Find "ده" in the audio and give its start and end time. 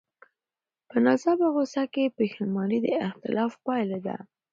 4.05-4.15